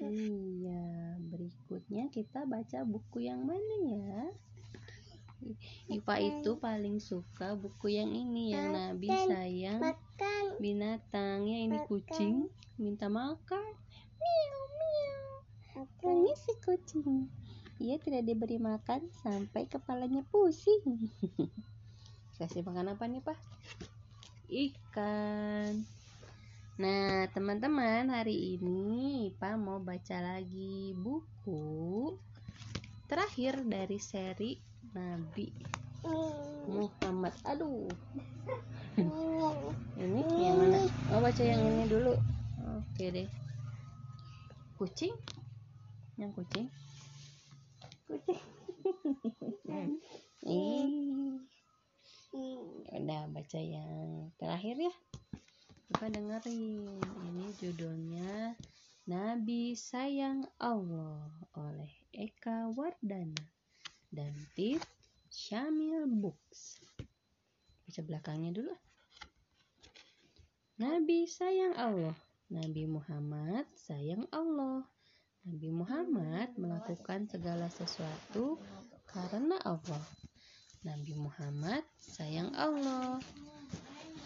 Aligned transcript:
Iya, 0.00 1.20
berikutnya 1.28 2.08
kita 2.08 2.48
baca 2.48 2.84
buku 2.88 3.28
yang 3.28 3.44
mana 3.44 3.76
ya? 3.84 4.16
Ipa 5.88 6.20
itu 6.20 6.56
paling 6.60 7.00
suka 7.00 7.56
buku 7.56 7.96
yang 7.96 8.12
ini 8.12 8.52
yang 8.52 8.72
Nabi 8.72 9.08
sayang. 9.08 9.80
Binatang 10.60 11.48
ya 11.48 11.58
ini 11.64 11.78
kucing. 11.88 12.48
Minta 12.76 13.08
makan. 13.08 13.72
Miau 14.20 14.62
miau. 14.76 15.24
Ini 16.04 16.32
si 16.36 16.52
kucing. 16.60 17.28
Ia 17.80 17.96
tidak 17.96 18.28
diberi 18.28 18.60
makan 18.60 19.08
sampai 19.24 19.64
kepalanya 19.64 20.20
pusing. 20.28 21.08
Kasih 22.40 22.60
makan 22.64 22.92
apa 22.96 23.04
nih 23.08 23.24
pak? 23.24 23.36
Ikan 24.48 25.99
nah 26.80 27.28
teman-teman 27.36 28.08
hari 28.08 28.56
ini 28.56 29.28
Pak 29.36 29.60
mau 29.60 29.84
baca 29.84 30.16
lagi 30.16 30.96
buku 30.96 32.16
terakhir 33.04 33.60
dari 33.68 34.00
seri 34.00 34.56
Nabi 34.96 35.52
Muhammad. 36.72 37.36
Aduh. 37.44 37.84
Ini 40.00 40.24
yang 40.24 40.56
mana? 40.56 40.80
Oh 41.12 41.20
baca 41.20 41.42
yang 41.44 41.60
ini 41.60 41.84
dulu. 41.84 42.16
Oke 42.80 43.12
deh. 43.12 43.28
Kucing? 44.80 45.12
Yang 46.16 46.40
kucing? 46.40 46.66
Kucing. 48.08 48.40
Ih. 50.48 51.44
Udah 52.88 53.28
baca 53.28 53.60
yang 53.60 54.32
terakhir 54.40 54.80
ya 54.80 54.94
kita 56.00 56.16
dengerin 56.16 56.80
ini 57.28 57.52
judulnya 57.60 58.56
Nabi 59.04 59.76
Sayang 59.76 60.48
Allah 60.56 61.28
oleh 61.60 61.92
Eka 62.16 62.72
Wardana 62.72 63.44
dan 64.08 64.32
Tip 64.56 64.80
Syamil 65.28 66.08
Books. 66.08 66.80
Baca 67.84 68.00
belakangnya 68.00 68.48
dulu. 68.48 68.72
Nabi 70.80 71.28
sayang 71.28 71.76
Allah. 71.76 72.16
Nabi 72.48 72.88
Muhammad 72.88 73.68
sayang 73.76 74.24
Allah. 74.32 74.88
Nabi 75.44 75.68
Muhammad 75.68 76.48
melakukan 76.56 77.28
segala 77.28 77.68
sesuatu 77.68 78.56
karena 79.04 79.60
Allah. 79.68 80.00
Nabi 80.80 81.12
Muhammad 81.12 81.84
sayang 82.00 82.56
Allah. 82.56 83.20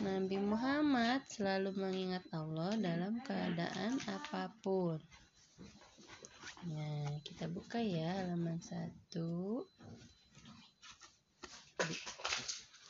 Nabi 0.00 0.40
Muhammad 0.40 1.26
selalu 1.28 1.76
mengingat 1.76 2.24
Allah 2.32 2.72
dalam 2.80 3.20
keadaan 3.20 4.00
apa 4.08 4.48
pun. 4.64 4.96
Nah, 6.72 7.20
kita 7.26 7.50
buka 7.50 7.82
ya 7.82 8.22
halaman 8.22 8.56
1. 8.56 9.12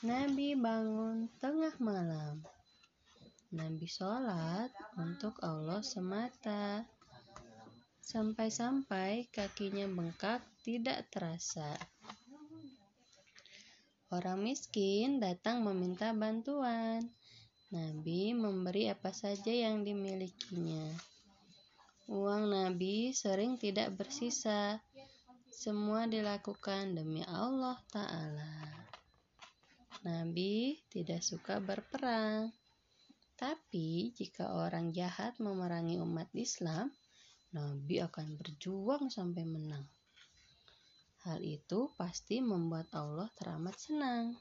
Nabi 0.07 0.55
bangun 0.55 1.27
tengah 1.43 1.75
malam. 1.83 2.45
Nabi 3.51 3.87
sholat 3.89 4.71
untuk 5.01 5.41
Allah 5.43 5.83
semata. 5.83 6.87
Sampai-sampai 8.03 9.33
kakinya 9.33 9.89
bengkak 9.89 10.45
tidak 10.67 11.09
terasa. 11.09 11.79
Orang 14.13 14.45
miskin 14.45 15.25
datang 15.25 15.65
meminta 15.65 16.13
bantuan. 16.13 17.01
Nabi 17.73 18.37
memberi 18.37 18.93
apa 18.93 19.09
saja 19.09 19.49
yang 19.49 19.89
dimilikinya. 19.89 20.93
Uang 22.13 22.53
Nabi 22.53 23.17
sering 23.17 23.57
tidak 23.57 23.97
bersisa. 23.97 24.77
Semua 25.49 26.05
dilakukan 26.05 26.93
demi 26.93 27.25
Allah 27.25 27.81
Ta'ala. 27.89 28.53
Nabi 30.05 30.77
tidak 30.93 31.25
suka 31.25 31.57
berperang. 31.65 32.53
Tapi 33.41 34.13
jika 34.13 34.53
orang 34.53 34.93
jahat 34.93 35.41
memerangi 35.41 35.97
umat 36.05 36.29
Islam, 36.37 36.93
Nabi 37.57 38.05
akan 38.05 38.37
berjuang 38.37 39.09
sampai 39.09 39.49
menang. 39.49 39.89
Hal 41.23 41.39
itu 41.39 41.87
pasti 41.95 42.43
membuat 42.43 42.91
Allah 42.99 43.31
teramat 43.39 43.79
senang. 43.79 44.35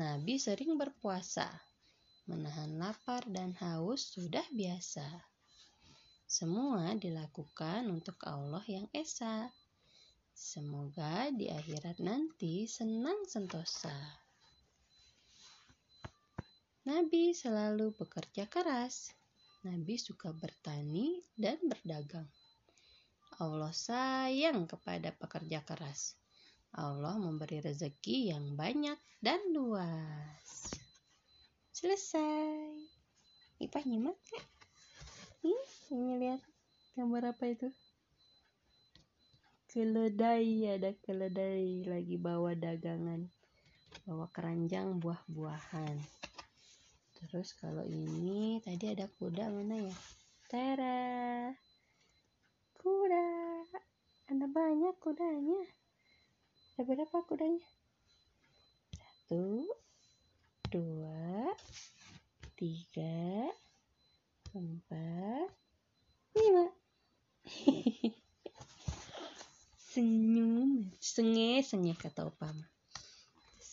Nabi 0.00 0.40
sering 0.40 0.80
berpuasa, 0.80 1.48
menahan 2.24 2.80
lapar 2.80 3.20
dan 3.28 3.52
haus 3.60 4.16
sudah 4.16 4.44
biasa. 4.52 5.04
Semua 6.24 6.96
dilakukan 6.96 7.92
untuk 7.92 8.16
Allah 8.24 8.64
yang 8.64 8.88
esa. 8.96 9.52
Semoga 10.32 11.28
di 11.28 11.52
akhirat 11.52 12.00
nanti 12.00 12.64
senang 12.64 13.24
sentosa. 13.28 13.92
Nabi 16.88 17.36
selalu 17.36 17.92
bekerja 18.00 18.48
keras. 18.48 19.12
Nabi 19.60 20.00
suka 20.00 20.32
bertani 20.32 21.20
dan 21.36 21.60
berdagang. 21.68 22.28
Allah 23.40 23.72
sayang 23.72 24.64
kepada 24.64 25.12
pekerja 25.16 25.64
keras. 25.66 26.16
Allah 26.76 27.16
memberi 27.16 27.60
rezeki 27.60 28.32
yang 28.32 28.56
banyak 28.56 28.96
dan 29.20 29.40
luas. 29.52 30.72
Selesai. 31.72 32.76
Ipah 33.60 33.84
nyimak 33.88 34.16
kan? 34.28 34.44
Ini, 35.44 35.64
ini 35.92 36.12
lihat 36.20 36.40
gambar 36.96 37.36
apa 37.36 37.44
itu? 37.48 37.68
keledai 39.76 40.78
ada 40.78 40.94
keledai 41.04 41.84
lagi 41.84 42.16
bawa 42.16 42.56
dagangan 42.56 43.28
bawa 44.08 44.24
keranjang 44.32 45.02
buah-buahan 45.02 46.00
terus 47.18 47.52
kalau 47.58 47.82
ini 47.82 48.56
tadi 48.64 48.96
ada 48.96 49.04
kuda 49.18 49.52
mana 49.52 49.76
ya 49.76 49.96
Tara 50.46 51.50
kuda 52.78 53.28
ada 54.30 54.46
banyak 54.46 54.85
kudanya? 55.00 55.62
Ada 56.76 56.82
berapa 56.84 57.16
kudanya? 57.28 57.66
Satu 58.92 59.68
dua 60.68 61.52
tiga 62.56 63.48
empat 64.56 65.48
lima. 66.36 66.66
Senyum. 69.92 70.90
Senge 71.00 71.62
senge 71.64 71.92
kata 71.96 72.28
opama 72.28 72.66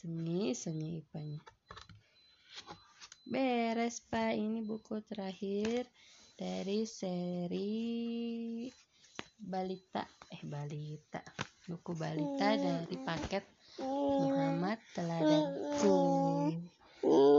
senge 0.03 0.51
senge 0.51 0.99
ipanya 0.99 1.39
beres 3.23 4.03
pak. 4.11 4.35
Ini 4.35 4.59
buku 4.67 4.99
terakhir 5.07 5.87
dari 6.35 6.83
seri 6.83 8.67
balita. 9.53 10.01
Eh 10.33 10.41
balita. 10.49 11.21
Buku 11.69 11.93
balita 11.93 12.57
dari 12.57 12.97
paket 12.97 13.45
Muhammad 13.85 14.81
Teladanku 14.97 15.97
eh, 17.05 17.37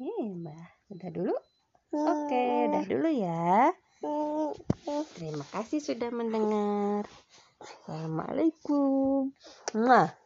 eh, 0.00 0.24
mbak. 0.32 0.68
Udah 0.96 1.10
dulu? 1.12 1.36
Oke 1.92 2.44
udah 2.72 2.84
dulu 2.88 3.08
ya. 3.12 3.68
Terima 5.20 5.44
kasih 5.52 5.84
sudah 5.84 6.08
mendengar. 6.08 7.04
Assalamualaikum. 7.60 9.28
Mwah. 9.76 10.23